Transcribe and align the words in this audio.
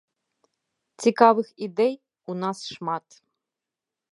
Цікавых 1.03 1.47
ідэй 1.67 1.93
у 2.33 2.39
нас 2.41 2.57
шмат. 2.79 3.05